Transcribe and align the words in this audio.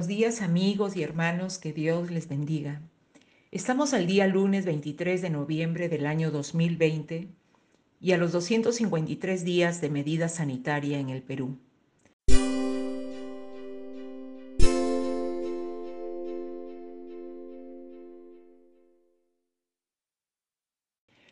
Buenos 0.00 0.16
días 0.16 0.40
amigos 0.40 0.96
y 0.96 1.02
hermanos, 1.02 1.58
que 1.58 1.74
Dios 1.74 2.10
les 2.10 2.26
bendiga. 2.26 2.80
Estamos 3.50 3.92
al 3.92 4.06
día 4.06 4.26
lunes 4.26 4.64
23 4.64 5.20
de 5.20 5.28
noviembre 5.28 5.90
del 5.90 6.06
año 6.06 6.30
2020 6.30 7.28
y 8.00 8.12
a 8.12 8.16
los 8.16 8.32
253 8.32 9.44
días 9.44 9.82
de 9.82 9.90
medida 9.90 10.30
sanitaria 10.30 10.98
en 10.98 11.10
el 11.10 11.22
Perú. 11.22 11.58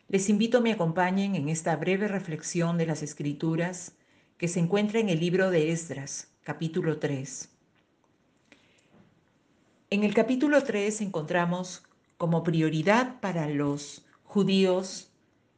Les 0.07 0.29
invito 0.29 0.59
a 0.59 0.61
me 0.61 0.73
acompañen 0.73 1.33
en 1.33 1.49
esta 1.49 1.75
breve 1.75 2.07
reflexión 2.07 2.77
de 2.77 2.85
las 2.85 3.01
Escrituras 3.01 3.93
que 4.37 4.47
se 4.47 4.59
encuentra 4.59 4.99
en 4.99 5.09
el 5.09 5.19
libro 5.19 5.49
de 5.49 5.71
Esdras, 5.71 6.27
capítulo 6.43 6.99
3. 6.99 7.49
En 9.91 10.03
el 10.03 10.13
capítulo 10.13 10.63
3 10.63 11.01
encontramos 11.01 11.81
como 12.19 12.43
prioridad 12.43 13.19
para 13.21 13.49
los 13.49 14.05
judíos 14.23 15.11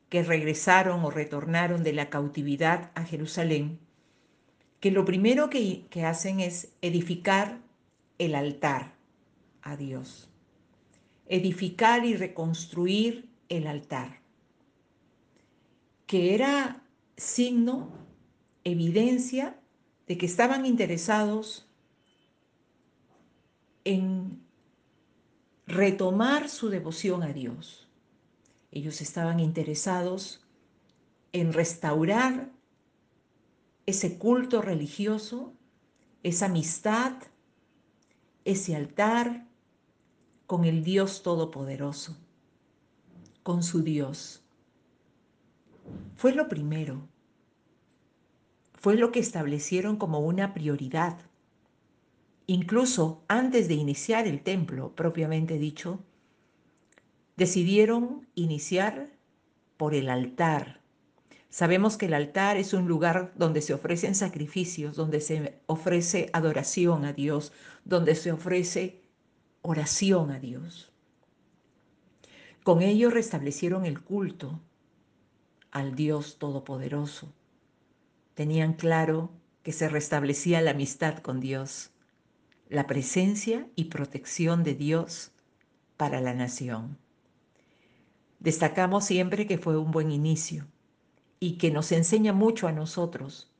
que 0.08 0.24
regresaron 0.24 1.04
o 1.04 1.12
retornaron 1.12 1.84
de 1.84 1.92
la 1.92 2.10
cautividad 2.10 2.92
a 2.96 3.04
Jerusalén, 3.04 3.78
que 4.80 4.90
lo 4.90 5.04
primero 5.04 5.50
que, 5.50 5.86
que 5.90 6.06
hacen 6.06 6.40
es 6.40 6.72
edificar 6.82 7.60
el 8.20 8.36
altar 8.36 8.94
a 9.64 9.76
Dios, 9.76 10.30
edificar 11.28 12.06
y 12.06 12.16
reconstruir 12.16 13.28
el 13.50 13.68
altar, 13.68 14.22
que 16.08 16.34
era 16.36 16.82
signo, 17.18 17.92
evidencia 18.64 19.60
de 20.08 20.18
que 20.18 20.26
estaban 20.26 20.66
interesados 20.66 21.68
en 23.84 24.21
retomar 25.72 26.50
su 26.50 26.70
devoción 26.70 27.24
a 27.24 27.34
Dios. 27.34 27.88
Ellos 28.72 29.02
estaban 29.02 29.40
interesados 29.40 30.46
en 31.32 31.54
restaurar 31.54 32.52
ese 33.86 34.18
culto 34.18 34.62
religioso, 34.62 35.54
esa 36.24 36.46
amistad, 36.48 37.14
ese 38.46 38.76
altar 38.76 39.48
con 40.46 40.66
el 40.66 40.84
Dios 40.84 41.24
Todopoderoso, 41.24 42.18
con 43.44 43.64
su 43.64 43.82
Dios. 43.82 44.44
Fue 46.16 46.34
lo 46.34 46.48
primero, 46.48 47.08
fue 48.74 48.96
lo 48.96 49.12
que 49.12 49.20
establecieron 49.20 49.96
como 49.96 50.20
una 50.20 50.54
prioridad. 50.54 51.31
Incluso 52.48 53.24
antes 53.28 53.68
de 53.68 53.76
iniciar 53.76 54.28
el 54.28 54.42
templo 54.42 54.96
propiamente 54.96 55.58
dicho, 55.58 56.04
decidieron 57.38 58.28
iniciar 58.36 59.10
por 59.78 59.96
el 59.96 60.10
altar. 60.10 60.82
Sabemos 61.50 61.98
que 61.98 62.06
el 62.06 62.14
altar 62.14 62.58
es 62.58 62.74
un 62.74 62.88
lugar 62.88 63.34
donde 63.36 63.62
se 63.62 63.74
ofrecen 63.74 64.16
sacrificios, 64.16 64.96
donde 64.96 65.22
se 65.22 65.60
ofrece 65.66 66.30
adoración 66.34 67.06
a 67.06 67.14
Dios, 67.14 67.52
donde 67.84 68.16
se 68.16 68.32
ofrece 68.32 69.02
oración 69.62 70.32
a 70.32 70.40
Dios. 70.40 70.92
Con 72.64 72.82
ello 72.82 73.10
restablecieron 73.10 73.86
el 73.86 74.02
culto 74.02 74.60
al 75.72 75.96
Dios 75.96 76.38
Todopoderoso. 76.38 77.34
Tenían 78.34 78.74
claro 78.74 79.32
que 79.64 79.72
se 79.72 79.90
restablecía 79.90 80.62
la 80.62 80.72
amistad 80.72 81.18
con 81.20 81.40
Dios 81.40 81.91
la 82.72 82.88
presencia 82.88 83.68
y 83.76 83.86
protección 83.86 84.64
de 84.64 84.76
Dios 84.76 85.34
para 85.98 86.22
la 86.22 86.34
nación. 86.34 86.98
Destacamos 88.40 89.04
siempre 89.04 89.46
que 89.46 89.58
fue 89.58 89.78
un 89.78 89.92
buen 89.92 90.10
inicio 90.10 90.66
y 91.42 91.58
que 91.58 91.70
nos 91.70 91.92
enseña 91.92 92.32
mucho 92.32 92.70
a 92.70 92.72
nosotros 92.72 93.52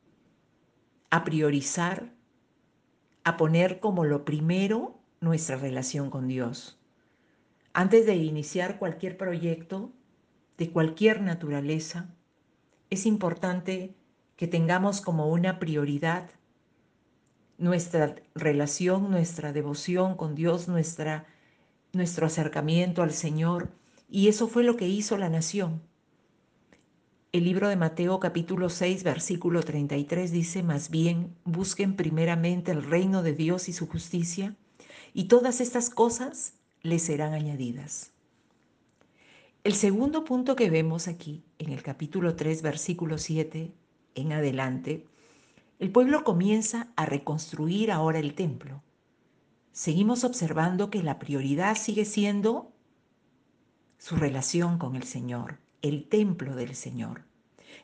a 1.10 1.26
priorizar, 1.26 2.14
a 3.26 3.36
poner 3.36 3.82
como 3.82 4.06
lo 4.06 4.24
primero 4.24 4.98
nuestra 5.20 5.58
relación 5.58 6.10
con 6.10 6.30
Dios. 6.30 6.80
Antes 7.74 8.06
de 8.06 8.16
iniciar 8.16 8.80
cualquier 8.80 9.18
proyecto 9.18 9.92
de 10.58 10.72
cualquier 10.72 11.20
naturaleza, 11.22 12.16
es 12.90 13.06
importante 13.06 13.94
que 14.38 14.48
tengamos 14.48 15.02
como 15.02 15.28
una 15.28 15.60
prioridad 15.60 16.30
nuestra 17.62 18.16
relación, 18.34 19.12
nuestra 19.12 19.54
devoción 19.54 20.18
con 20.18 20.34
Dios, 20.34 20.68
nuestra, 20.68 21.28
nuestro 21.94 22.26
acercamiento 22.26 23.04
al 23.04 23.14
Señor. 23.14 23.70
Y 24.10 24.30
eso 24.30 24.48
fue 24.48 24.64
lo 24.64 24.76
que 24.76 24.88
hizo 24.88 25.16
la 25.18 25.30
nación. 25.30 25.80
El 27.32 27.46
libro 27.46 27.70
de 27.70 27.76
Mateo 27.76 28.20
capítulo 28.20 28.68
6 28.70 29.04
versículo 29.04 29.62
33 29.62 30.32
dice, 30.32 30.64
más 30.64 30.90
bien 30.90 31.36
busquen 31.46 31.96
primeramente 31.96 32.72
el 32.72 32.84
reino 32.84 33.22
de 33.22 33.34
Dios 33.34 33.70
y 33.70 33.74
su 33.74 33.88
justicia, 33.88 34.56
y 35.14 35.26
todas 35.26 35.62
estas 35.62 35.92
cosas 35.92 36.56
les 36.82 37.04
serán 37.04 37.34
añadidas. 37.34 38.12
El 39.64 39.76
segundo 39.76 40.24
punto 40.24 40.56
que 40.56 40.72
vemos 40.72 41.08
aquí 41.08 41.44
en 41.60 41.72
el 41.72 41.84
capítulo 41.84 42.36
3 42.36 42.64
versículo 42.64 43.20
7 43.20 43.72
en 44.16 44.32
adelante 44.34 45.06
el 45.82 45.92
pueblo 45.92 46.24
comienza 46.24 46.90
a 46.96 47.08
reconstruir 47.08 47.92
ahora 47.92 48.20
el 48.20 48.36
templo. 48.36 48.84
Seguimos 49.72 50.24
observando 50.24 50.92
que 50.92 51.02
la 51.02 51.18
prioridad 51.18 51.76
sigue 51.76 52.06
siendo 52.06 52.72
su 53.98 54.16
relación 54.16 54.78
con 54.78 54.96
el 54.96 55.02
Señor, 55.02 55.58
el 55.82 56.08
templo 56.08 56.56
del 56.56 56.76
Señor, 56.76 57.24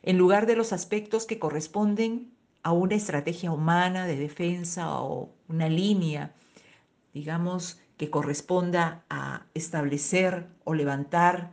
en 0.04 0.16
lugar 0.16 0.46
de 0.46 0.54
los 0.54 0.72
aspectos 0.72 1.26
que 1.26 1.40
corresponden 1.40 2.30
a 2.62 2.70
una 2.70 2.94
estrategia 2.94 3.50
humana 3.50 4.06
de 4.06 4.14
defensa 4.14 5.00
o 5.00 5.34
una 5.48 5.68
línea, 5.68 6.36
digamos, 7.12 7.80
que 7.96 8.10
corresponda 8.10 9.04
a 9.10 9.46
establecer 9.54 10.46
o 10.62 10.74
levantar 10.74 11.50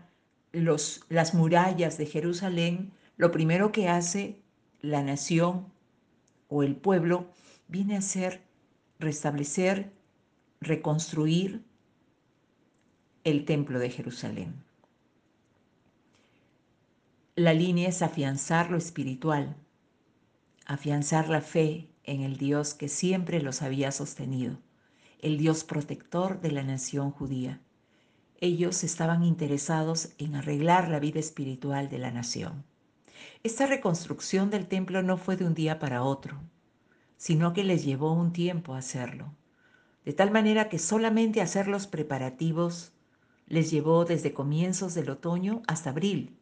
las 0.52 1.34
murallas 1.34 1.98
de 1.98 2.06
Jerusalén, 2.06 2.92
lo 3.18 3.32
primero 3.32 3.72
que 3.72 3.90
hace 3.90 4.44
la 4.82 5.02
nación 5.02 5.74
o 6.48 6.64
el 6.64 6.76
pueblo 6.76 7.28
viene 7.68 7.98
a 7.98 8.02
ser 8.02 8.42
restablecer, 9.00 9.92
reconstruir 10.62 11.64
el 13.24 13.46
templo 13.46 13.80
de 13.80 13.90
Jerusalén. 13.90 14.54
La 17.36 17.54
línea 17.54 17.90
es 17.90 18.02
afianzar 18.02 18.72
lo 18.72 18.78
espiritual, 18.78 19.56
afianzar 20.66 21.28
la 21.28 21.42
fe 21.42 21.90
en 22.04 22.22
el 22.22 22.38
Dios 22.38 22.74
que 22.74 22.88
siempre 22.88 23.42
los 23.42 23.62
había 23.62 23.92
sostenido, 23.92 24.58
el 25.20 25.38
Dios 25.38 25.64
protector 25.64 26.40
de 26.40 26.52
la 26.52 26.64
nación 26.64 27.12
judía. 27.12 27.60
Ellos 28.40 28.84
estaban 28.84 29.24
interesados 29.24 30.10
en 30.18 30.36
arreglar 30.36 30.90
la 30.90 31.00
vida 31.00 31.20
espiritual 31.20 31.90
de 31.90 32.00
la 32.00 32.12
nación. 32.12 32.64
Esta 33.44 33.66
reconstrucción 33.66 34.50
del 34.50 34.68
templo 34.68 35.02
no 35.04 35.18
fue 35.18 35.38
de 35.38 35.46
un 35.46 35.54
día 35.54 35.80
para 35.80 36.04
otro, 36.04 36.40
sino 37.18 37.54
que 37.54 37.64
les 37.64 37.84
llevó 37.86 38.14
un 38.14 38.34
tiempo 38.34 38.76
hacerlo, 38.76 39.34
de 40.04 40.14
tal 40.14 40.32
manera 40.32 40.70
que 40.70 40.80
solamente 40.80 41.42
hacer 41.42 41.68
los 41.68 41.88
preparativos 41.88 42.94
les 43.48 43.72
llevó 43.72 44.06
desde 44.06 44.34
comienzos 44.34 44.94
del 44.94 45.10
otoño 45.10 45.62
hasta 45.68 45.92
abril, 45.92 46.38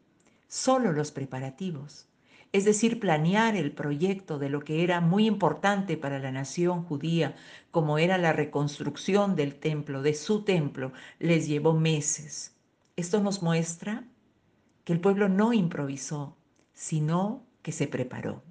solo 0.48 0.92
los 0.92 1.12
preparativos, 1.12 2.06
es 2.52 2.64
decir, 2.64 3.00
planear 3.00 3.56
el 3.56 3.72
proyecto 3.72 4.38
de 4.38 4.48
lo 4.48 4.60
que 4.60 4.84
era 4.84 5.00
muy 5.00 5.26
importante 5.26 5.96
para 5.96 6.20
la 6.20 6.30
nación 6.30 6.84
judía, 6.84 7.34
como 7.72 7.98
era 7.98 8.16
la 8.16 8.32
reconstrucción 8.32 9.34
del 9.34 9.56
templo, 9.56 10.02
de 10.02 10.14
su 10.14 10.44
templo, 10.44 10.92
les 11.18 11.48
llevó 11.48 11.74
meses. 11.74 12.54
Esto 12.94 13.20
nos 13.20 13.42
muestra 13.42 14.04
que 14.84 14.92
el 14.92 15.00
pueblo 15.00 15.28
no 15.28 15.52
improvisó, 15.52 16.36
sino 16.74 17.46
que 17.62 17.72
se 17.72 17.86
preparó. 17.86 18.42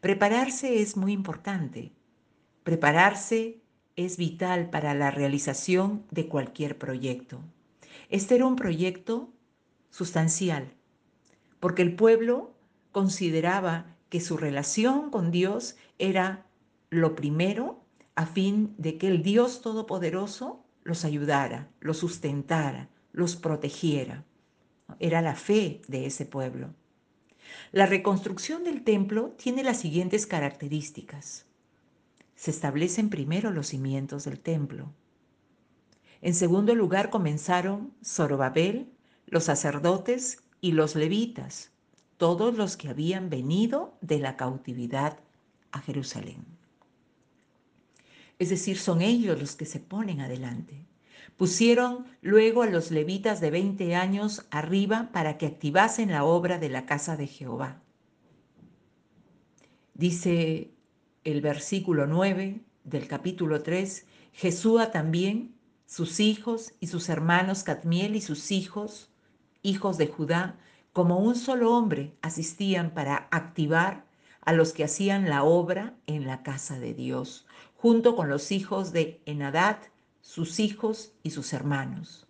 Prepararse 0.00 0.80
es 0.80 0.96
muy 0.96 1.12
importante. 1.12 1.92
Prepararse 2.64 3.60
es 3.96 4.16
vital 4.16 4.70
para 4.70 4.94
la 4.94 5.10
realización 5.10 6.04
de 6.10 6.28
cualquier 6.28 6.78
proyecto. 6.78 7.40
Este 8.08 8.36
era 8.36 8.46
un 8.46 8.56
proyecto 8.56 9.32
sustancial, 9.90 10.72
porque 11.60 11.82
el 11.82 11.94
pueblo 11.94 12.54
consideraba 12.92 13.96
que 14.08 14.20
su 14.20 14.36
relación 14.36 15.10
con 15.10 15.30
Dios 15.30 15.76
era 15.98 16.46
lo 16.90 17.14
primero 17.14 17.84
a 18.14 18.26
fin 18.26 18.74
de 18.78 18.98
que 18.98 19.08
el 19.08 19.22
Dios 19.22 19.60
Todopoderoso 19.62 20.64
los 20.82 21.04
ayudara, 21.04 21.68
los 21.80 21.98
sustentara, 21.98 22.88
los 23.12 23.36
protegiera. 23.36 24.24
Era 24.98 25.20
la 25.20 25.34
fe 25.34 25.82
de 25.86 26.06
ese 26.06 26.24
pueblo. 26.24 26.74
La 27.72 27.86
reconstrucción 27.86 28.64
del 28.64 28.82
templo 28.82 29.34
tiene 29.36 29.62
las 29.62 29.78
siguientes 29.78 30.26
características. 30.26 31.46
se 32.34 32.52
establecen 32.52 33.10
primero 33.10 33.50
los 33.50 33.68
cimientos 33.68 34.24
del 34.24 34.38
templo. 34.38 34.92
En 36.22 36.34
segundo 36.34 36.74
lugar 36.74 37.10
comenzaron 37.10 37.92
Zorobabel, 38.04 38.88
los 39.26 39.44
sacerdotes 39.44 40.42
y 40.60 40.72
los 40.72 40.94
levitas, 40.94 41.70
todos 42.16 42.56
los 42.56 42.76
que 42.76 42.88
habían 42.88 43.28
venido 43.28 43.96
de 44.00 44.18
la 44.18 44.36
cautividad 44.36 45.18
a 45.72 45.80
Jerusalén. 45.80 46.44
Es 48.38 48.50
decir, 48.50 48.78
son 48.78 49.02
ellos 49.02 49.40
los 49.40 49.56
que 49.56 49.66
se 49.66 49.80
ponen 49.80 50.20
adelante. 50.20 50.87
Pusieron 51.36 52.06
luego 52.20 52.62
a 52.62 52.66
los 52.66 52.90
levitas 52.90 53.40
de 53.40 53.50
20 53.50 53.94
años 53.94 54.46
arriba 54.50 55.10
para 55.12 55.38
que 55.38 55.46
activasen 55.46 56.10
la 56.10 56.24
obra 56.24 56.58
de 56.58 56.68
la 56.68 56.86
casa 56.86 57.16
de 57.16 57.26
Jehová. 57.26 57.80
Dice 59.94 60.70
el 61.24 61.40
versículo 61.40 62.06
9 62.06 62.60
del 62.84 63.08
capítulo 63.08 63.62
3, 63.62 64.06
Jesúa 64.32 64.90
también, 64.90 65.54
sus 65.86 66.20
hijos 66.20 66.72
y 66.80 66.86
sus 66.86 67.08
hermanos 67.08 67.64
Cadmiel 67.64 68.14
y 68.14 68.20
sus 68.20 68.50
hijos, 68.50 69.10
hijos 69.62 69.98
de 69.98 70.06
Judá, 70.06 70.58
como 70.92 71.18
un 71.18 71.34
solo 71.34 71.74
hombre 71.74 72.16
asistían 72.22 72.92
para 72.92 73.28
activar 73.30 74.04
a 74.40 74.52
los 74.52 74.72
que 74.72 74.84
hacían 74.84 75.28
la 75.28 75.44
obra 75.44 75.94
en 76.06 76.26
la 76.26 76.42
casa 76.42 76.78
de 76.78 76.94
Dios, 76.94 77.46
junto 77.76 78.16
con 78.16 78.28
los 78.28 78.50
hijos 78.50 78.92
de 78.92 79.20
Enadad, 79.26 79.78
sus 80.28 80.60
hijos 80.60 81.14
y 81.22 81.30
sus 81.30 81.54
hermanos. 81.54 82.26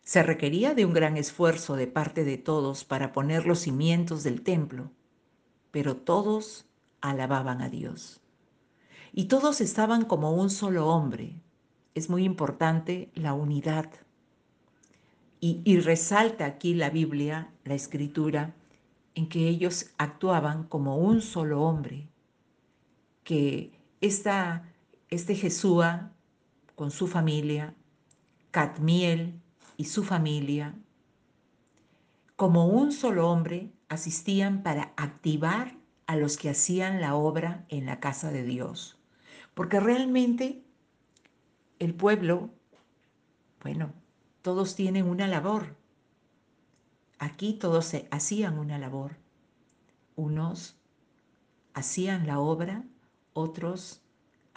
Se 0.00 0.22
requería 0.22 0.72
de 0.72 0.86
un 0.86 0.94
gran 0.94 1.18
esfuerzo 1.18 1.76
de 1.76 1.86
parte 1.86 2.24
de 2.24 2.38
todos 2.38 2.84
para 2.84 3.12
poner 3.12 3.44
los 3.44 3.58
cimientos 3.58 4.22
del 4.22 4.40
templo, 4.40 4.90
pero 5.72 5.94
todos 5.94 6.64
alababan 7.02 7.60
a 7.60 7.68
Dios. 7.68 8.22
Y 9.12 9.24
todos 9.24 9.60
estaban 9.60 10.06
como 10.06 10.32
un 10.32 10.48
solo 10.48 10.86
hombre. 10.88 11.34
Es 11.94 12.08
muy 12.08 12.24
importante 12.24 13.10
la 13.14 13.34
unidad. 13.34 13.90
Y, 15.40 15.78
resalta 15.80 16.46
aquí 16.46 16.72
la 16.72 16.88
Biblia, 16.88 17.52
la 17.64 17.74
escritura, 17.74 18.54
en 19.14 19.28
que 19.28 19.48
ellos 19.48 19.90
actuaban 19.98 20.64
como 20.64 20.96
un 20.96 21.20
solo 21.20 21.60
hombre, 21.60 22.08
que 23.22 23.70
esta, 24.00 24.64
este 25.10 25.34
Jesúa 25.34 26.14
con 26.78 26.92
su 26.92 27.08
familia, 27.08 27.74
Catmiel 28.52 29.42
y 29.76 29.86
su 29.86 30.04
familia, 30.04 30.76
como 32.36 32.68
un 32.68 32.92
solo 32.92 33.28
hombre, 33.28 33.72
asistían 33.88 34.62
para 34.62 34.92
activar 34.96 35.74
a 36.06 36.14
los 36.14 36.36
que 36.36 36.50
hacían 36.50 37.00
la 37.00 37.16
obra 37.16 37.66
en 37.68 37.84
la 37.84 37.98
casa 37.98 38.30
de 38.30 38.44
Dios. 38.44 38.96
Porque 39.54 39.80
realmente 39.80 40.62
el 41.80 41.94
pueblo, 41.94 42.50
bueno, 43.60 43.92
todos 44.42 44.76
tienen 44.76 45.08
una 45.08 45.26
labor. 45.26 45.74
Aquí 47.18 47.54
todos 47.54 47.86
se 47.86 48.06
hacían 48.12 48.56
una 48.56 48.78
labor. 48.78 49.16
Unos 50.14 50.76
hacían 51.74 52.28
la 52.28 52.38
obra, 52.38 52.84
otros 53.32 54.00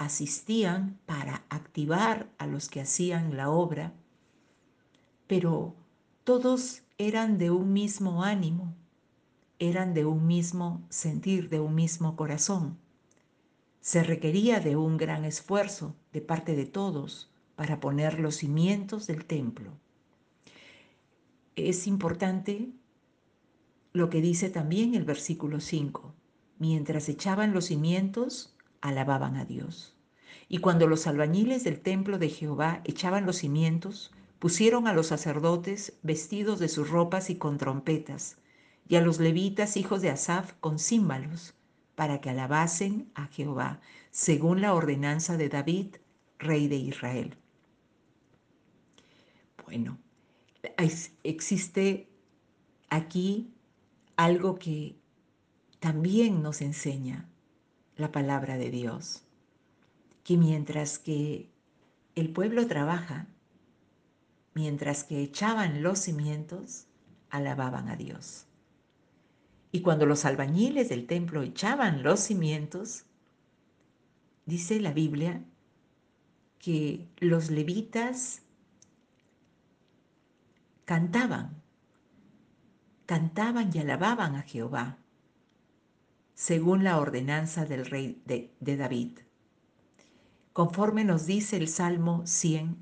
asistían 0.04 1.00
para 1.06 1.44
activar 1.50 2.28
a 2.40 2.48
los 2.48 2.70
que 2.70 2.82
hacían 2.82 3.38
la 3.38 3.50
obra, 3.52 3.94
pero 5.28 5.76
todos 6.24 6.82
eran 6.98 7.38
de 7.38 7.52
un 7.52 7.72
mismo 7.72 8.24
ánimo, 8.24 8.74
eran 9.60 9.94
de 9.94 10.06
un 10.06 10.26
mismo 10.26 10.82
sentir, 10.90 11.50
de 11.50 11.60
un 11.60 11.76
mismo 11.76 12.16
corazón. 12.16 12.78
Se 13.80 14.04
requería 14.04 14.60
de 14.60 14.76
un 14.76 14.98
gran 14.98 15.24
esfuerzo 15.24 15.96
de 16.14 16.22
parte 16.22 16.56
de 16.56 16.66
todos 16.66 17.32
para 17.56 17.80
poner 17.80 18.20
los 18.20 18.38
cimientos 18.38 19.06
del 19.06 19.26
templo. 19.26 19.72
Es 21.56 21.86
importante 21.86 22.72
lo 23.94 24.10
que 24.10 24.22
dice 24.22 24.50
también 24.50 24.96
el 24.96 25.04
versículo 25.04 25.60
5. 25.60 26.14
Mientras 26.58 27.08
echaban 27.08 27.54
los 27.54 27.66
cimientos, 27.66 28.56
alababan 28.82 29.36
a 29.36 29.46
Dios. 29.46 29.96
Y 30.50 30.58
cuando 30.58 30.88
los 30.88 31.08
albañiles 31.08 31.64
del 31.64 31.80
templo 31.80 32.18
de 32.18 32.30
Jehová 32.30 32.82
echaban 32.84 33.26
los 33.26 33.38
cimientos, 33.38 34.12
pusieron 34.40 34.88
a 34.88 34.94
los 34.94 35.08
sacerdotes 35.08 35.94
vestidos 36.04 36.60
de 36.60 36.68
sus 36.68 36.90
ropas 36.90 37.30
y 37.30 37.36
con 37.36 37.58
trompetas, 37.58 38.38
y 38.88 38.96
a 38.96 39.02
los 39.02 39.20
levitas 39.20 39.78
hijos 39.78 40.02
de 40.02 40.10
Asaf 40.10 40.54
con 40.60 40.80
címbalos, 40.80 41.54
para 41.96 42.20
que 42.20 42.32
alabasen 42.32 43.12
a 43.16 43.28
Jehová, 43.28 43.80
según 44.10 44.62
la 44.62 44.74
ordenanza 44.74 45.38
de 45.38 45.50
David, 45.50 45.96
rey 46.40 46.68
de 46.68 46.78
Israel. 46.78 47.38
Bueno, 49.64 50.00
existe 51.24 52.10
aquí 52.90 53.54
algo 54.18 54.56
que 54.56 54.98
también 55.80 56.42
nos 56.42 56.62
enseña 56.62 57.31
la 58.02 58.12
palabra 58.12 58.58
de 58.58 58.72
Dios, 58.72 59.24
que 60.24 60.38
mientras 60.38 61.00
que 61.00 61.50
el 62.16 62.32
pueblo 62.34 62.68
trabaja, 62.68 63.28
mientras 64.54 65.04
que 65.04 65.22
echaban 65.22 65.82
los 65.82 66.00
cimientos, 66.00 66.88
alababan 67.30 67.88
a 67.88 67.96
Dios. 67.96 68.46
Y 69.72 69.82
cuando 69.82 70.06
los 70.06 70.26
albañiles 70.26 70.90
del 70.90 71.08
templo 71.08 71.42
echaban 71.44 72.04
los 72.04 72.20
cimientos, 72.20 73.06
dice 74.46 74.82
la 74.82 74.92
Biblia 74.92 75.46
que 76.60 77.08
los 77.20 77.50
levitas 77.50 78.42
cantaban, 80.86 81.62
cantaban 83.06 83.72
y 83.74 83.80
alababan 83.80 84.36
a 84.36 84.42
Jehová, 84.42 84.98
según 86.42 86.84
la 86.84 86.98
ordenanza 86.98 87.66
del 87.66 87.86
rey 87.86 88.20
de, 88.26 88.50
David. 88.76 89.20
Conforme 90.54 91.04
nos 91.04 91.28
dice 91.28 91.56
el 91.56 91.68
Salmo 91.68 92.26
100, 92.26 92.78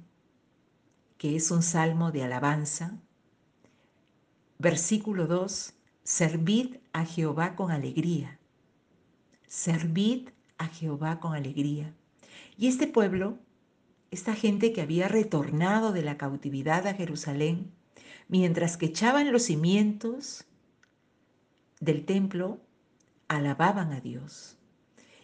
que 1.18 1.36
es 1.36 1.52
un 1.52 1.62
salmo 1.62 2.14
de 2.14 2.24
alabanza, 2.24 2.98
versículo 4.60 5.28
2, 5.28 5.74
Servid 6.04 6.78
a 6.94 7.04
Jehová 7.04 7.58
con 7.58 7.70
alegría. 7.72 8.40
Servid 9.46 10.30
a 10.58 10.68
Jehová 10.68 11.20
con 11.20 11.34
alegría. 11.34 11.94
Y 12.58 12.68
este 12.68 12.88
pueblo, 12.88 13.40
esta 14.10 14.36
gente 14.36 14.72
que 14.72 14.80
había 14.80 15.10
retornado 15.10 15.92
de 15.92 16.04
la 16.04 16.18
cautividad 16.18 16.88
a 16.88 16.94
Jerusalén, 16.94 17.74
mientras 18.30 18.78
que 18.78 18.86
echaban 18.86 19.34
los 19.34 19.44
cimientos 19.44 20.46
del 21.82 22.06
templo, 22.06 22.62
alababan 23.30 23.94
a 23.94 24.02
Dios. 24.02 24.58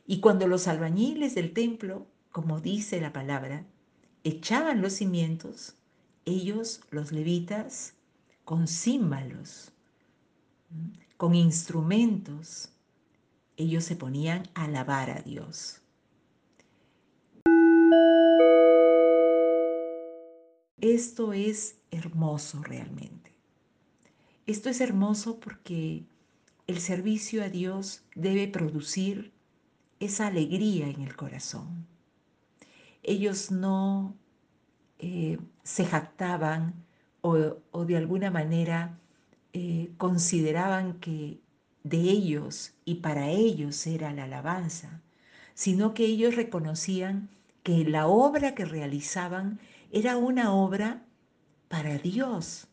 Y 0.07 0.21
cuando 0.21 0.47
los 0.47 0.67
albañiles 0.67 1.35
del 1.35 1.53
templo, 1.53 2.07
como 2.31 2.61
dice 2.61 3.01
la 3.01 3.11
palabra, 3.11 3.65
echaban 4.23 4.81
los 4.81 4.93
cimientos, 4.93 5.75
ellos, 6.23 6.81
los 6.91 7.11
levitas, 7.11 7.95
con 8.45 8.67
címbalos, 8.67 9.73
con 11.17 11.35
instrumentos, 11.35 12.69
ellos 13.57 13.83
se 13.83 13.95
ponían 13.95 14.49
a 14.53 14.65
alabar 14.65 15.09
a 15.09 15.21
Dios. 15.21 15.81
Esto 20.79 21.33
es 21.33 21.77
hermoso 21.89 22.61
realmente. 22.61 23.33
Esto 24.45 24.69
es 24.69 24.81
hermoso 24.81 25.39
porque 25.39 26.05
el 26.67 26.79
servicio 26.79 27.43
a 27.43 27.49
Dios 27.49 28.03
debe 28.15 28.47
producir 28.47 29.31
esa 29.99 30.27
alegría 30.27 30.87
en 30.87 31.01
el 31.01 31.15
corazón. 31.15 31.87
Ellos 33.03 33.51
no 33.51 34.15
eh, 34.99 35.37
se 35.63 35.85
jactaban 35.85 36.85
o 37.21 37.85
de 37.85 37.97
alguna 37.97 38.29
manera 38.29 38.99
eh, 39.53 39.93
consideraban 39.97 40.99
que 40.99 41.39
de 41.83 41.99
ellos 42.01 42.73
y 42.83 42.95
para 42.95 43.29
ellos 43.29 43.87
era 43.87 44.11
la 44.11 44.25
alabanza, 44.25 45.01
sino 45.53 45.93
que 45.93 46.03
ellos 46.05 46.35
reconocían 46.35 47.29
que 47.63 47.85
la 47.85 48.07
obra 48.07 48.53
que 48.53 48.65
realizaban 48.65 49.59
era 49.91 50.17
una 50.17 50.53
obra 50.53 51.05
para 51.69 51.97
Dios. 51.97 52.67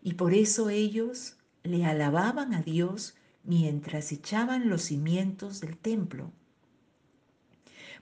Y 0.00 0.14
por 0.14 0.34
eso 0.34 0.70
ellos 0.70 1.37
le 1.62 1.84
alababan 1.84 2.54
a 2.54 2.62
Dios 2.62 3.14
mientras 3.44 4.12
echaban 4.12 4.68
los 4.68 4.82
cimientos 4.82 5.60
del 5.60 5.76
templo. 5.76 6.32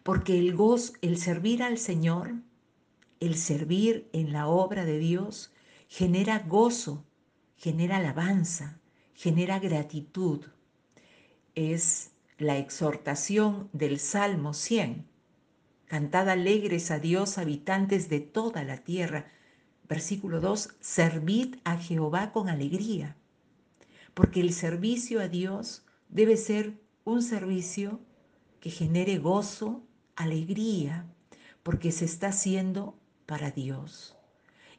Porque 0.02 0.38
el 0.38 0.54
gozo, 0.54 0.92
el 1.02 1.18
servir 1.18 1.62
al 1.62 1.78
Señor, 1.78 2.34
el 3.20 3.36
servir 3.36 4.08
en 4.12 4.32
la 4.32 4.46
obra 4.46 4.84
de 4.84 4.98
Dios, 4.98 5.52
genera 5.88 6.40
gozo 6.40 7.04
genera 7.56 7.96
alabanza, 7.96 8.78
genera 9.14 9.58
gratitud. 9.58 10.44
Es 11.54 12.10
la 12.38 12.58
exhortación 12.58 13.68
del 13.72 13.98
Salmo 13.98 14.52
100. 14.52 15.06
Cantad 15.86 16.28
alegres 16.28 16.90
a 16.90 16.98
Dios, 16.98 17.38
habitantes 17.38 18.08
de 18.08 18.20
toda 18.20 18.62
la 18.64 18.78
tierra. 18.78 19.32
Versículo 19.88 20.40
2, 20.40 20.76
servid 20.80 21.56
a 21.64 21.78
Jehová 21.78 22.32
con 22.32 22.48
alegría, 22.48 23.16
porque 24.16 24.40
el 24.40 24.54
servicio 24.54 25.20
a 25.20 25.28
Dios 25.28 25.84
debe 26.08 26.38
ser 26.38 26.80
un 27.04 27.20
servicio 27.20 28.00
que 28.60 28.70
genere 28.70 29.18
gozo, 29.18 29.82
alegría, 30.14 31.04
porque 31.62 31.92
se 31.92 32.06
está 32.06 32.28
haciendo 32.28 32.98
para 33.26 33.50
Dios. 33.50 34.16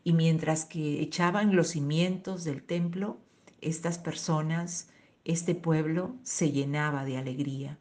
Y 0.04 0.14
mientras 0.14 0.66
que 0.66 1.04
echaban 1.04 1.56
los 1.56 1.68
cimientos 1.68 2.46
del 2.46 2.64
templo, 2.64 3.20
estas 3.62 4.00
personas, 4.00 4.90
este 5.24 5.54
pueblo 5.54 6.16
se 6.24 6.52
llenaba 6.52 7.06
de 7.06 7.18
alegría, 7.18 7.78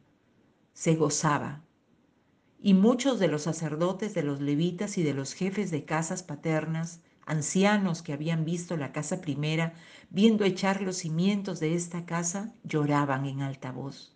se 0.73 0.93
gozaba. 0.93 1.63
Y 2.61 2.75
muchos 2.75 3.17
de 3.17 3.29
los 3.29 3.41
sacerdotes, 3.41 4.13
de 4.13 4.21
los 4.21 4.41
levitas 4.41 4.99
y 4.99 5.01
de 5.01 5.15
los 5.15 5.33
jefes 5.33 5.71
de 5.71 5.85
casas 5.85 6.21
paternas, 6.21 7.01
ancianos 7.27 8.01
que 8.01 8.13
habían 8.13 8.45
visto 8.45 8.77
la 8.77 8.91
casa 8.91 9.21
primera, 9.21 9.73
viendo 10.09 10.45
echar 10.45 10.81
los 10.81 10.97
cimientos 10.97 11.59
de 11.59 11.75
esta 11.75 12.05
casa, 12.05 12.53
lloraban 12.63 13.25
en 13.25 13.41
alta 13.41 13.71
voz, 13.71 14.15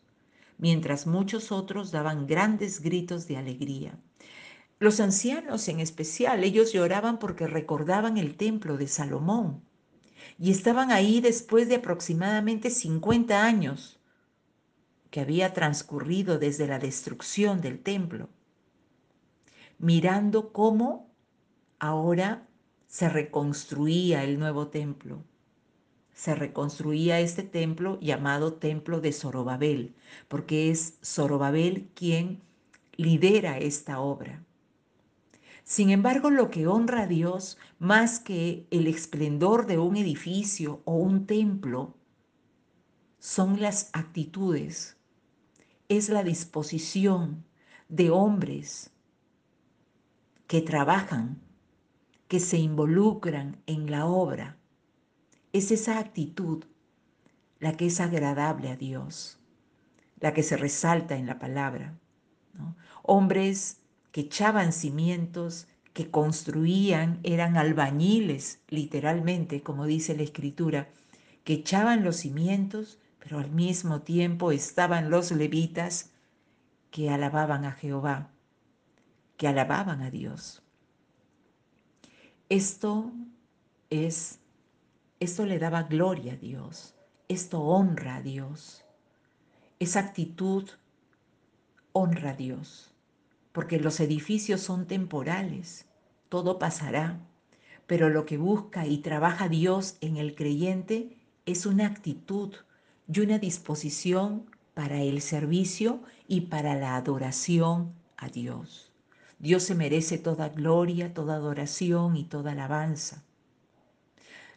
mientras 0.58 1.06
muchos 1.06 1.52
otros 1.52 1.92
daban 1.92 2.26
grandes 2.26 2.82
gritos 2.82 3.28
de 3.28 3.38
alegría. 3.38 4.00
Los 4.80 5.00
ancianos 5.00 5.68
en 5.68 5.80
especial, 5.80 6.44
ellos 6.44 6.74
lloraban 6.74 7.20
porque 7.20 7.46
recordaban 7.46 8.18
el 8.18 8.36
templo 8.36 8.78
de 8.78 8.88
Salomón 8.88 9.62
y 10.40 10.50
estaban 10.50 10.90
ahí 10.90 11.22
después 11.22 11.68
de 11.68 11.76
aproximadamente 11.76 12.70
50 12.70 13.44
años 13.44 14.00
que 15.12 15.20
había 15.20 15.54
transcurrido 15.54 16.40
desde 16.40 16.66
la 16.66 16.80
destrucción 16.80 17.60
del 17.62 17.80
templo, 17.84 18.30
mirando 19.78 20.54
cómo 20.54 21.12
ahora 21.78 22.48
se 22.92 23.08
reconstruía 23.08 24.26
el 24.26 24.38
nuevo 24.38 24.68
templo. 24.68 25.24
Se 26.14 26.36
reconstruía 26.36 27.22
este 27.22 27.42
templo 27.42 27.98
llamado 28.02 28.56
Templo 28.56 29.00
de 29.00 29.14
Zorobabel, 29.14 29.96
porque 30.28 30.70
es 30.70 30.98
Zorobabel 31.02 31.88
quien 31.96 32.42
lidera 32.98 33.60
esta 33.60 34.02
obra. 34.02 34.44
Sin 35.64 35.90
embargo, 35.90 36.32
lo 36.32 36.50
que 36.50 36.68
honra 36.68 37.04
a 37.04 37.08
Dios 37.08 37.58
más 37.80 38.20
que 38.20 38.68
el 38.72 38.88
esplendor 38.88 39.68
de 39.68 39.80
un 39.80 39.96
edificio 39.96 40.82
o 40.84 40.96
un 40.96 41.26
templo 41.26 41.96
son 43.20 43.62
las 43.62 43.90
actitudes, 43.94 44.98
es 45.88 46.10
la 46.10 46.26
disposición 46.26 47.46
de 47.88 48.10
hombres 48.10 48.92
que 50.46 50.60
trabajan, 50.60 51.40
que 52.32 52.40
se 52.40 52.58
involucran 52.58 53.58
en 53.68 53.92
la 53.92 54.06
obra. 54.06 54.56
Es 55.52 55.70
esa 55.70 56.00
actitud 56.00 56.64
la 57.60 57.76
que 57.76 57.88
es 57.88 58.00
agradable 58.00 58.70
a 58.70 58.78
Dios, 58.78 59.38
la 60.22 60.34
que 60.34 60.42
se 60.42 60.56
resalta 60.56 61.18
en 61.18 61.26
la 61.26 61.40
palabra. 61.40 62.00
Hombres 63.04 63.82
que 64.14 64.22
echaban 64.22 64.72
cimientos, 64.72 65.68
que 65.92 66.10
construían, 66.10 67.20
eran 67.24 67.58
albañiles, 67.58 68.62
literalmente, 68.70 69.62
como 69.62 69.86
dice 69.86 70.16
la 70.16 70.24
escritura, 70.24 70.88
que 71.44 71.56
echaban 71.56 72.02
los 72.02 72.16
cimientos, 72.16 72.98
pero 73.20 73.40
al 73.40 73.52
mismo 73.52 74.04
tiempo 74.04 74.54
estaban 74.54 75.10
los 75.10 75.34
levitas 75.34 76.12
que 76.92 77.10
alababan 77.10 77.66
a 77.66 77.74
Jehová, 77.74 78.32
que 79.36 79.50
alababan 79.50 80.02
a 80.02 80.10
Dios. 80.10 80.64
Esto 82.52 83.14
es, 83.90 84.42
esto 85.22 85.46
le 85.46 85.58
daba 85.58 85.84
gloria 85.84 86.34
a 86.34 86.36
Dios, 86.36 86.96
esto 87.30 87.62
honra 87.62 88.18
a 88.18 88.22
Dios. 88.22 88.84
Esa 89.80 90.02
actitud 90.02 90.70
honra 91.94 92.32
a 92.32 92.34
Dios 92.34 92.94
porque 93.54 93.80
los 93.80 94.02
edificios 94.02 94.60
son 94.60 94.86
temporales, 94.86 95.86
todo 96.28 96.60
pasará, 96.60 97.22
pero 97.88 98.10
lo 98.10 98.26
que 98.26 98.38
busca 98.38 98.86
y 98.86 98.98
trabaja 98.98 99.48
Dios 99.48 99.96
en 100.02 100.18
el 100.18 100.36
creyente 100.36 101.16
es 101.46 101.66
una 101.66 101.88
actitud 101.88 102.54
y 103.08 103.22
una 103.22 103.40
disposición 103.40 104.46
para 104.74 105.02
el 105.02 105.22
servicio 105.22 106.02
y 106.28 106.42
para 106.42 106.76
la 106.76 106.98
adoración 106.98 107.94
a 108.18 108.28
Dios. 108.28 108.91
Dios 109.42 109.64
se 109.64 109.74
merece 109.74 110.20
toda 110.20 110.50
gloria, 110.50 111.16
toda 111.16 111.34
adoración 111.34 112.16
y 112.16 112.26
toda 112.26 112.52
alabanza. 112.52 113.24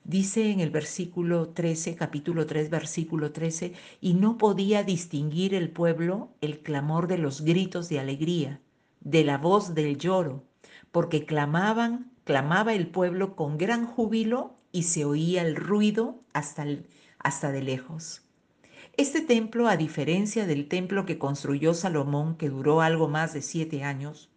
Dice 0.04 0.50
en 0.50 0.60
el 0.60 0.68
versículo 0.68 1.48
13, 1.48 1.94
capítulo 1.94 2.44
3, 2.44 2.68
versículo 2.68 3.32
13, 3.32 3.72
y 4.02 4.12
no 4.12 4.36
podía 4.36 4.82
distinguir 4.82 5.54
el 5.54 5.70
pueblo 5.70 6.28
el 6.42 6.58
clamor 6.58 7.06
de 7.06 7.16
los 7.16 7.40
gritos 7.40 7.88
de 7.88 7.98
alegría 7.98 8.60
de 9.00 9.24
la 9.24 9.38
voz 9.38 9.74
del 9.74 9.96
lloro, 9.96 10.44
porque 10.92 11.24
clamaban, 11.24 12.12
clamaba 12.24 12.74
el 12.74 12.86
pueblo 12.86 13.36
con 13.36 13.56
gran 13.56 13.86
júbilo 13.86 14.52
y 14.70 14.82
se 14.82 15.06
oía 15.06 15.40
el 15.40 15.56
ruido 15.56 16.20
hasta, 16.34 16.66
hasta 17.18 17.52
de 17.52 17.62
lejos. 17.62 18.20
Este 18.98 19.22
templo, 19.22 19.66
a 19.66 19.78
diferencia 19.78 20.46
del 20.46 20.68
templo 20.68 21.06
que 21.06 21.18
construyó 21.18 21.72
Salomón, 21.72 22.36
que 22.36 22.50
duró 22.50 22.82
algo 22.82 23.08
más 23.08 23.32
de 23.32 23.40
siete 23.40 23.82
años, 23.82 24.28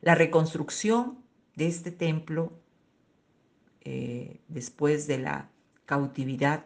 la 0.00 0.14
reconstrucción 0.14 1.18
de 1.56 1.66
este 1.66 1.90
templo 1.90 2.52
eh, 3.80 4.40
después 4.48 5.06
de 5.06 5.18
la 5.18 5.50
cautividad, 5.86 6.64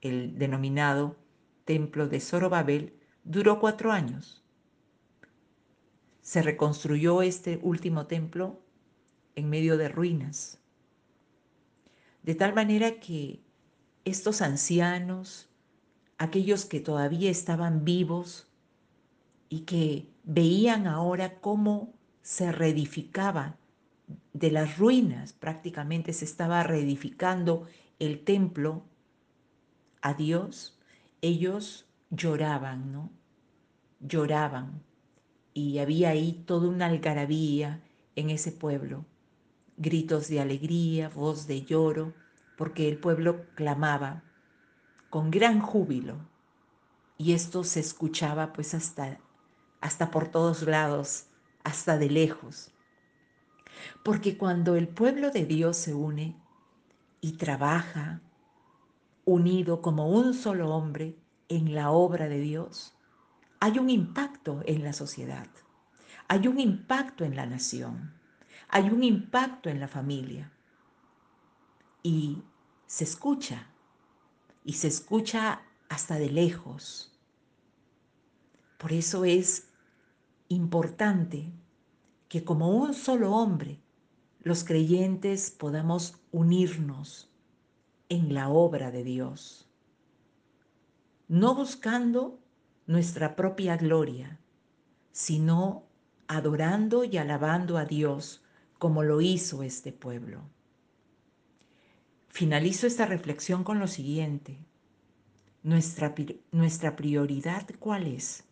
el 0.00 0.38
denominado 0.38 1.16
templo 1.64 2.08
de 2.08 2.20
Zorobabel, 2.20 2.94
duró 3.24 3.60
cuatro 3.60 3.92
años 3.92 4.46
se 6.26 6.42
reconstruyó 6.42 7.22
este 7.22 7.60
último 7.62 8.08
templo 8.08 8.60
en 9.36 9.48
medio 9.48 9.76
de 9.76 9.88
ruinas. 9.88 10.58
De 12.24 12.34
tal 12.34 12.52
manera 12.52 12.98
que 12.98 13.44
estos 14.04 14.42
ancianos, 14.42 15.48
aquellos 16.18 16.64
que 16.64 16.80
todavía 16.80 17.30
estaban 17.30 17.84
vivos 17.84 18.48
y 19.48 19.60
que 19.60 20.10
veían 20.24 20.88
ahora 20.88 21.38
cómo 21.40 21.95
se 22.26 22.50
reedificaba 22.50 23.56
de 24.32 24.50
las 24.50 24.78
ruinas, 24.78 25.32
prácticamente 25.32 26.12
se 26.12 26.24
estaba 26.24 26.64
reedificando 26.64 27.68
el 28.00 28.24
templo 28.24 28.82
a 30.02 30.12
Dios, 30.12 30.76
ellos 31.22 31.86
lloraban, 32.10 32.90
¿no? 32.90 33.12
Lloraban. 34.00 34.82
Y 35.54 35.78
había 35.78 36.08
ahí 36.08 36.42
toda 36.48 36.68
una 36.68 36.86
algarabía 36.86 37.80
en 38.16 38.30
ese 38.30 38.50
pueblo, 38.50 39.04
gritos 39.76 40.26
de 40.26 40.40
alegría, 40.40 41.10
voz 41.10 41.46
de 41.46 41.62
lloro, 41.62 42.12
porque 42.58 42.88
el 42.88 42.98
pueblo 42.98 43.46
clamaba 43.54 44.24
con 45.10 45.30
gran 45.30 45.60
júbilo. 45.60 46.16
Y 47.18 47.34
esto 47.34 47.62
se 47.62 47.78
escuchaba 47.78 48.52
pues 48.52 48.74
hasta 48.74 49.20
hasta 49.80 50.10
por 50.10 50.26
todos 50.26 50.62
lados, 50.62 51.28
hasta 51.66 51.98
de 51.98 52.08
lejos. 52.08 52.70
Porque 54.04 54.38
cuando 54.38 54.76
el 54.76 54.86
pueblo 54.86 55.32
de 55.32 55.44
Dios 55.44 55.76
se 55.76 55.94
une 55.94 56.40
y 57.20 57.32
trabaja 57.32 58.22
unido 59.24 59.82
como 59.82 60.08
un 60.08 60.32
solo 60.32 60.70
hombre 60.70 61.18
en 61.48 61.74
la 61.74 61.90
obra 61.90 62.28
de 62.28 62.38
Dios, 62.38 62.96
hay 63.58 63.80
un 63.80 63.90
impacto 63.90 64.62
en 64.64 64.84
la 64.84 64.92
sociedad, 64.92 65.48
hay 66.28 66.46
un 66.46 66.60
impacto 66.60 67.24
en 67.24 67.34
la 67.34 67.46
nación, 67.46 68.14
hay 68.68 68.88
un 68.88 69.02
impacto 69.02 69.68
en 69.68 69.80
la 69.80 69.88
familia. 69.88 70.52
Y 72.04 72.44
se 72.86 73.02
escucha, 73.02 73.66
y 74.64 74.74
se 74.74 74.86
escucha 74.86 75.62
hasta 75.88 76.14
de 76.14 76.30
lejos. 76.30 77.12
Por 78.78 78.92
eso 78.92 79.24
es 79.24 79.68
importante 80.48 81.52
que 82.28 82.44
como 82.44 82.70
un 82.70 82.94
solo 82.94 83.32
hombre, 83.32 83.80
los 84.40 84.64
creyentes 84.64 85.50
podamos 85.50 86.20
unirnos 86.32 87.30
en 88.08 88.34
la 88.34 88.48
obra 88.48 88.90
de 88.90 89.02
Dios, 89.02 89.68
no 91.28 91.54
buscando 91.54 92.38
nuestra 92.86 93.34
propia 93.34 93.76
gloria, 93.76 94.38
sino 95.10 95.84
adorando 96.28 97.04
y 97.04 97.16
alabando 97.16 97.78
a 97.78 97.84
Dios 97.84 98.42
como 98.78 99.02
lo 99.02 99.20
hizo 99.20 99.62
este 99.62 99.92
pueblo. 99.92 100.42
Finalizo 102.28 102.86
esta 102.86 103.06
reflexión 103.06 103.64
con 103.64 103.80
lo 103.80 103.86
siguiente. 103.86 104.58
Nuestra, 105.62 106.14
nuestra 106.52 106.94
prioridad, 106.94 107.66
¿cuál 107.78 108.06
es? 108.06 108.45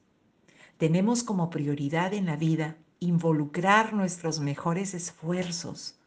Tenemos 0.78 1.22
como 1.22 1.50
prioridad 1.50 2.14
en 2.14 2.26
la 2.26 2.36
vida 2.36 2.76
involucrar 3.00 3.92
nuestros 3.92 4.40
mejores 4.40 4.94
esfuerzos, 4.94 5.98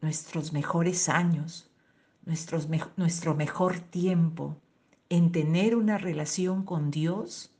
nuestros 0.00 0.52
mejores 0.52 1.08
años, 1.08 1.70
nuestro 2.24 3.34
mejor 3.34 3.78
tiempo 3.78 4.56
en 5.08 5.32
tener 5.32 5.76
una 5.76 5.98
relación 5.98 6.64
con 6.64 6.90
Dios 6.90 7.54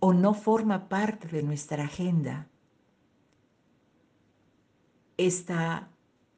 o 0.00 0.12
no 0.12 0.34
forma 0.34 0.88
parte 0.88 1.28
de 1.28 1.42
nuestra 1.42 1.84
agenda 1.84 2.48
esta, 5.16 5.90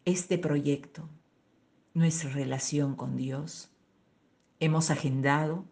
este 0.04 0.38
proyecto, 0.38 1.08
nuestra 1.92 2.30
relación 2.30 2.96
con 2.96 3.16
Dios. 3.16 3.70
Hemos 4.58 4.90
agendado, 4.90 5.64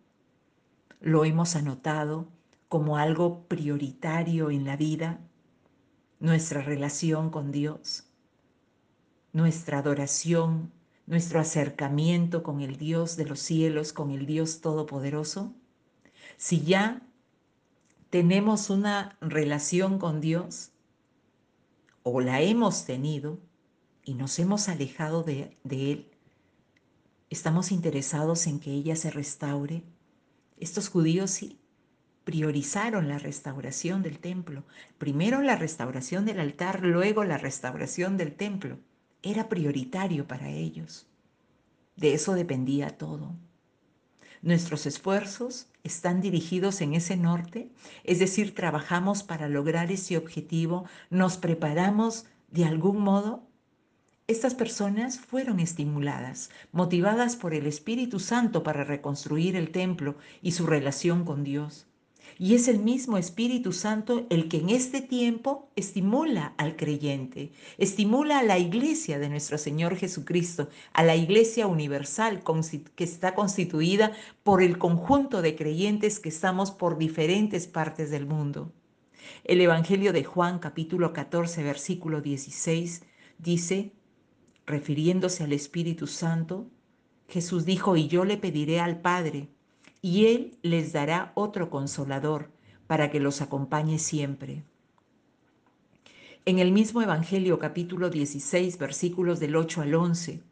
lo 1.01 1.25
hemos 1.25 1.57
anotado 1.57 2.29
como 2.69 2.97
algo 2.99 3.45
prioritario 3.49 4.51
en 4.51 4.65
la 4.65 4.77
vida, 4.77 5.21
nuestra 6.21 6.61
relación 6.61 7.31
con 7.31 7.51
Dios, 7.51 8.05
nuestra 9.33 9.79
adoración, 9.79 10.73
nuestro 11.07 11.41
acercamiento 11.41 12.43
con 12.43 12.61
el 12.61 12.77
Dios 12.77 13.17
de 13.17 13.25
los 13.25 13.41
cielos, 13.41 13.93
con 13.93 14.11
el 14.11 14.27
Dios 14.27 14.61
Todopoderoso. 14.61 15.55
Si 16.37 16.63
ya 16.63 17.03
tenemos 18.11 18.69
una 18.69 19.17
relación 19.21 19.99
con 19.99 20.21
Dios, 20.21 20.73
o 22.03 22.21
la 22.21 22.41
hemos 22.41 22.85
tenido 22.85 23.39
y 24.05 24.15
nos 24.15 24.39
hemos 24.39 24.69
alejado 24.69 25.23
de, 25.23 25.57
Él, 25.65 26.11
estamos 27.31 27.71
interesados 27.73 28.47
en 28.47 28.61
que 28.61 28.73
ella 28.73 28.97
se 28.97 29.11
restaure. 29.11 29.85
Estos 30.59 30.89
judíos 30.89 31.31
sí 31.31 31.59
priorizaron 32.29 33.09
la 33.09 33.19
restauración 33.19 34.03
del 34.03 34.19
templo. 34.19 34.63
Primero 34.99 35.41
la 35.41 35.57
restauración 35.57 36.27
del 36.27 36.41
altar, 36.41 36.85
luego 36.85 37.25
la 37.25 37.39
restauración 37.39 38.19
del 38.19 38.35
templo. 38.35 38.77
Era 39.23 39.49
prioritario 39.49 40.27
para 40.27 40.51
ellos. 40.51 41.07
De 41.97 42.13
eso 42.13 42.35
dependía 42.35 42.99
todo. 42.99 43.35
Nuestros 44.43 44.85
esfuerzos 44.85 45.69
están 45.85 46.21
dirigidos 46.21 46.83
en 46.83 46.93
ese 46.93 47.17
norte, 47.17 47.71
es 48.05 48.19
decir, 48.19 48.55
trabajamos 48.55 49.23
para 49.23 49.49
lograr 49.49 49.91
ese 49.91 50.19
objetivo, 50.19 50.85
nos 51.09 51.39
preparamos 51.39 52.27
de 52.51 52.67
algún 52.67 53.01
modo. 53.01 53.43
Estas 54.27 54.53
personas 54.55 55.19
fueron 55.19 55.61
estimuladas, 55.61 56.51
motivadas 56.73 57.37
por 57.37 57.55
el 57.55 57.67
Espíritu 57.67 58.21
Santo 58.21 58.63
para 58.63 58.85
reconstruir 58.85 59.57
el 59.57 59.71
templo 59.71 60.19
y 60.43 60.53
su 60.53 60.67
relación 60.67 61.25
con 61.25 61.43
Dios. 61.43 61.87
Y 62.41 62.55
es 62.55 62.69
el 62.69 62.79
mismo 62.79 63.19
Espíritu 63.19 63.73
Santo 63.73 64.25
el 64.31 64.49
que 64.49 64.59
en 64.59 64.71
este 64.71 65.01
tiempo 65.01 65.71
estimula 65.75 66.55
al 66.57 66.77
creyente, 66.77 67.51
estimula 67.79 68.39
a 68.39 68.45
la 68.45 68.59
iglesia 68.59 69.19
de 69.19 69.29
nuestro 69.29 69.59
Señor 69.59 69.97
Jesucristo, 69.97 70.69
a 70.93 71.03
la 71.03 71.17
iglesia 71.17 71.67
universal 71.67 72.45
que 72.95 73.03
está 73.05 73.35
constituida 73.35 74.13
por 74.45 74.63
el 74.63 74.79
conjunto 74.79 75.43
de 75.43 75.57
creyentes 75.57 76.21
que 76.21 76.29
estamos 76.29 76.71
por 76.71 76.97
diferentes 76.97 77.67
partes 77.67 78.11
del 78.13 78.27
mundo. 78.27 78.73
El 79.43 79.61
Evangelio 79.61 80.13
de 80.13 80.23
Juan 80.23 80.61
capítulo 80.61 81.13
14 81.13 81.65
versículo 81.65 82.21
16 82.21 83.03
dice, 83.39 83.93
refiriéndose 84.65 85.43
al 85.43 85.53
Espíritu 85.53 86.07
Santo, 86.07 86.71
Jesús 87.29 87.65
dijo, 87.65 87.97
y 87.97 88.07
yo 88.07 88.25
le 88.25 88.37
pediré 88.37 88.79
al 88.79 89.01
Padre, 89.01 89.49
y 90.01 90.27
Él 90.27 90.59
les 90.63 90.93
dará 90.93 91.33
otro 91.35 91.71
consolador 91.71 92.51
para 92.87 93.11
que 93.11 93.21
los 93.21 93.41
acompañe 93.41 93.99
siempre. 93.99 94.65
En 96.45 96.59
el 96.59 96.73
mismo 96.73 97.03
Evangelio 97.03 97.59
capítulo 97.59 98.09
16 98.09 98.79
versículos 98.79 99.41
del 99.41 99.57
8 99.57 99.83
al 99.83 99.95
11 99.95 100.43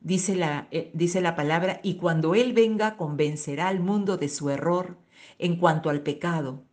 dice 0.00 0.34
la, 0.34 0.66
eh, 0.70 0.90
dice 0.94 1.20
la 1.20 1.36
palabra, 1.36 1.80
y 1.82 1.94
cuando 1.94 2.34
Él 2.34 2.52
venga 2.52 2.96
convencerá 2.96 3.68
al 3.68 3.80
mundo 3.80 4.16
de 4.16 4.28
su 4.28 4.50
error 4.50 4.96
en 5.38 5.56
cuanto 5.56 5.90
al 5.90 6.02
pecado, 6.02 6.64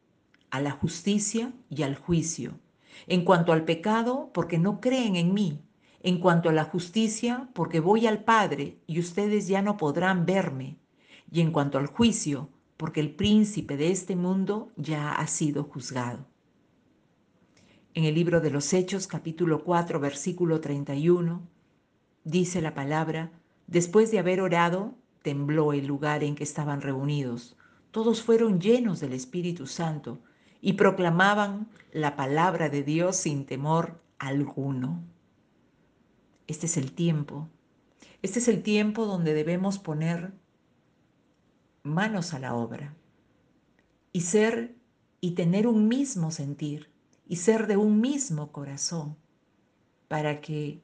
a 0.49 0.61
la 0.61 0.71
justicia 0.71 1.53
y 1.69 1.83
al 1.83 1.95
juicio. 1.95 2.59
En 3.07 3.23
cuanto 3.23 3.53
al 3.53 3.65
pecado, 3.65 4.31
porque 4.33 4.57
no 4.57 4.81
creen 4.81 5.15
en 5.15 5.33
mí. 5.33 5.61
En 6.01 6.19
cuanto 6.19 6.49
a 6.49 6.53
la 6.53 6.63
justicia, 6.63 7.49
porque 7.53 7.79
voy 7.79 8.07
al 8.07 8.23
Padre 8.23 8.79
y 8.87 8.99
ustedes 8.99 9.47
ya 9.47 9.61
no 9.61 9.77
podrán 9.77 10.25
verme 10.25 10.77
y 11.31 11.41
en 11.41 11.51
cuanto 11.51 11.77
al 11.77 11.87
juicio, 11.87 12.49
porque 12.77 12.99
el 12.99 13.11
príncipe 13.11 13.77
de 13.77 13.91
este 13.91 14.15
mundo 14.15 14.71
ya 14.77 15.11
ha 15.11 15.27
sido 15.27 15.63
juzgado. 15.63 16.25
En 17.93 18.05
el 18.05 18.15
libro 18.15 18.39
de 18.39 18.51
los 18.51 18.71
Hechos, 18.73 19.07
capítulo 19.07 19.63
4, 19.63 19.99
versículo 19.99 20.61
31, 20.61 21.41
dice 22.23 22.61
la 22.61 22.73
palabra, 22.73 23.31
después 23.67 24.11
de 24.11 24.19
haber 24.19 24.41
orado, 24.41 24.95
tembló 25.21 25.73
el 25.73 25.85
lugar 25.87 26.23
en 26.23 26.35
que 26.35 26.43
estaban 26.43 26.81
reunidos. 26.81 27.57
Todos 27.91 28.21
fueron 28.21 28.61
llenos 28.61 28.99
del 28.99 29.13
Espíritu 29.13 29.67
Santo 29.67 30.19
y 30.61 30.73
proclamaban 30.73 31.67
la 31.91 32.15
palabra 32.15 32.69
de 32.69 32.83
Dios 32.83 33.17
sin 33.17 33.45
temor 33.45 33.99
alguno. 34.19 35.03
Este 36.47 36.67
es 36.67 36.77
el 36.77 36.93
tiempo. 36.93 37.49
Este 38.21 38.39
es 38.39 38.47
el 38.47 38.63
tiempo 38.63 39.05
donde 39.05 39.33
debemos 39.33 39.79
poner 39.79 40.31
manos 41.83 42.33
a 42.33 42.39
la 42.39 42.55
obra 42.55 42.95
y 44.11 44.21
ser 44.21 44.75
y 45.21 45.31
tener 45.31 45.67
un 45.67 45.87
mismo 45.87 46.31
sentir 46.31 46.89
y 47.27 47.37
ser 47.37 47.67
de 47.67 47.77
un 47.77 48.01
mismo 48.01 48.51
corazón 48.51 49.17
para 50.07 50.41
que 50.41 50.81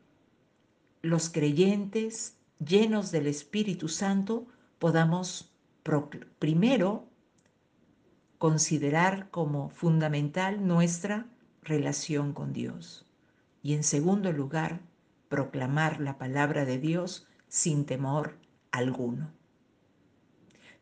los 1.01 1.29
creyentes 1.29 2.37
llenos 2.59 3.11
del 3.11 3.27
Espíritu 3.27 3.87
Santo 3.87 4.47
podamos 4.79 5.51
primero 6.39 7.07
considerar 8.37 9.29
como 9.29 9.69
fundamental 9.69 10.65
nuestra 10.65 11.27
relación 11.61 12.33
con 12.33 12.53
Dios 12.53 13.05
y 13.61 13.73
en 13.73 13.83
segundo 13.83 14.31
lugar 14.31 14.81
proclamar 15.29 15.99
la 15.99 16.17
palabra 16.17 16.65
de 16.65 16.77
Dios 16.77 17.27
sin 17.47 17.85
temor 17.85 18.37
alguno. 18.71 19.34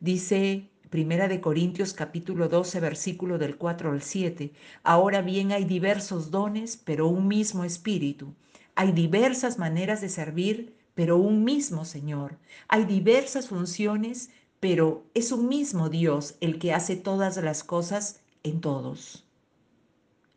Dice 0.04 0.68
Primera 0.90 1.28
de 1.28 1.40
Corintios 1.40 1.94
capítulo 1.94 2.50
12 2.50 2.78
versículo 2.78 3.38
del 3.38 3.56
4 3.56 3.90
al 3.90 4.02
7. 4.02 4.52
Ahora 4.82 5.22
bien 5.22 5.50
hay 5.50 5.64
diversos 5.64 6.30
dones, 6.30 6.76
pero 6.76 7.08
un 7.08 7.26
mismo 7.26 7.64
espíritu. 7.64 8.34
Hay 8.74 8.92
diversas 8.92 9.58
maneras 9.58 10.02
de 10.02 10.10
servir, 10.10 10.74
pero 10.94 11.16
un 11.16 11.42
mismo 11.42 11.86
Señor. 11.86 12.36
Hay 12.68 12.84
diversas 12.84 13.48
funciones, 13.48 14.28
pero 14.60 15.06
es 15.14 15.32
un 15.32 15.48
mismo 15.48 15.88
Dios 15.88 16.34
el 16.42 16.58
que 16.58 16.74
hace 16.74 16.96
todas 16.96 17.38
las 17.38 17.64
cosas 17.64 18.20
en 18.42 18.60
todos. 18.60 19.24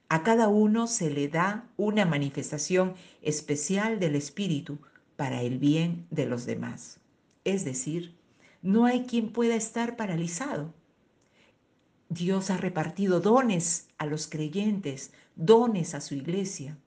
A 0.07 0.23
cada 0.23 0.47
uno 0.47 0.87
se 0.87 1.09
le 1.09 1.27
da 1.27 1.67
una 1.75 2.05
manifestación 2.05 2.93
especial 3.21 3.99
del 3.99 4.15
Espíritu 4.15 4.77
para 5.17 5.41
el 5.41 5.59
bien 5.59 6.07
de 6.09 6.25
los 6.25 6.45
demás. 6.45 7.01
Es 7.43 7.65
decir, 7.65 8.15
no 8.61 8.85
hay 8.85 9.05
quien 9.05 9.31
pueda 9.31 9.55
estar 9.55 9.95
paralizado. 9.95 10.73
Dios 12.09 12.49
ha 12.49 12.57
repartido 12.57 13.19
dones 13.19 13.87
a 13.97 14.05
los 14.05 14.27
creyentes, 14.27 15.11
dones 15.35 15.93
a 15.93 16.01
su 16.01 16.15
iglesia, 16.15 16.77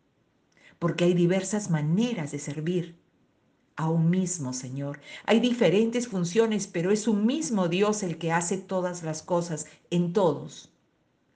porque 0.79 1.05
hay 1.05 1.15
diversas 1.15 1.71
maneras 1.71 2.33
de 2.33 2.39
servir 2.39 2.99
a 3.77 3.89
un 3.89 4.11
mismo 4.11 4.53
Señor. 4.53 5.01
Hay 5.25 5.41
diferentes 5.41 6.09
funciones, 6.09 6.67
pero 6.67 6.91
es 6.91 7.09
un 7.09 7.27
mismo 7.27 7.69
Dios 7.69 8.03
el 8.03 8.19
que 8.19 8.33
hace 8.33 8.59
todas 8.59 9.03
las 9.03 9.23
cosas 9.23 9.67
en 9.91 10.13
todos. 10.13 10.71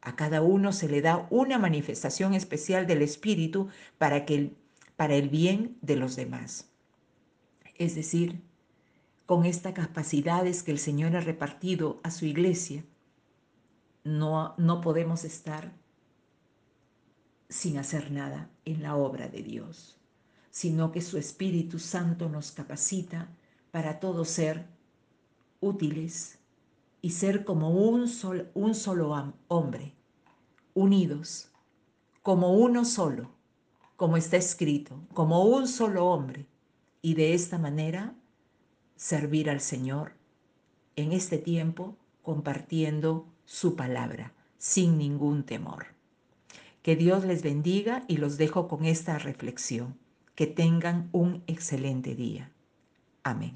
A 0.03 0.17
cada 0.17 0.43
uno 0.43 0.73
se 0.73 0.89
le 0.89 1.01
da 1.01 1.27
una 1.31 1.59
manifestación 1.59 2.35
especial 2.35 2.87
del 2.87 3.01
Espíritu 3.01 3.69
para, 3.97 4.27
que 4.27 4.55
para 4.97 5.15
el 5.15 5.31
bien 5.31 5.79
de 5.81 5.97
los 5.97 6.17
demás. 6.17 6.69
Es 7.77 7.95
decir, 7.95 8.43
con 9.27 9.47
estas 9.47 9.73
capacidades 9.73 10.63
que 10.63 10.71
el 10.71 10.79
Señor 10.79 11.17
ha 11.17 11.21
repartido 11.21 12.01
a 12.03 12.11
su 12.11 12.27
iglesia, 12.27 12.85
no, 14.05 14.55
no 14.59 14.81
podemos 14.81 15.25
estar 15.25 15.73
sin 17.49 17.79
hacer 17.79 18.11
nada 18.11 18.51
en 18.65 18.83
la 18.83 18.97
obra 18.97 19.29
de 19.29 19.43
Dios, 19.43 19.99
sino 20.51 20.93
que 20.93 21.01
su 21.01 21.17
Espíritu 21.19 21.79
Santo 21.79 22.29
nos 22.29 22.53
capacita 22.53 23.29
para 23.71 23.99
todos 23.99 24.29
ser 24.29 24.67
útiles 25.61 26.39
y 27.01 27.11
ser 27.11 27.45
como 27.45 27.71
un, 27.71 28.11
un 28.55 28.75
solo 28.75 29.35
hombre, 29.49 29.95
unidos, 30.75 31.51
como 32.23 32.55
uno 32.55 32.85
solo, 32.85 33.31
como 33.97 34.17
está 34.17 34.37
escrito, 34.37 35.01
como 35.13 35.45
un 35.45 35.69
solo 35.69 36.07
hombre. 36.07 36.47
Y 37.03 37.15
de 37.15 37.35
esta 37.35 37.59
manera 37.59 38.15
servir 38.97 39.51
al 39.51 39.61
Señor 39.61 40.13
en 40.97 41.13
este 41.13 41.39
tiempo 41.39 41.97
compartiendo 42.23 43.27
su 43.45 43.77
palabra, 43.77 44.33
sin 44.59 44.99
ningún 44.99 45.45
temor. 45.45 45.87
Que 46.83 46.97
Dios 46.97 47.25
les 47.25 47.43
bendiga 47.43 48.05
y 48.09 48.19
los 48.19 48.37
dejo 48.37 48.69
con 48.69 48.85
esta 48.85 49.19
reflexión. 49.19 49.97
Que 50.35 50.47
tengan 50.47 51.09
un 51.13 51.45
excelente 51.47 52.15
día. 52.15 52.51
Amén. 53.23 53.55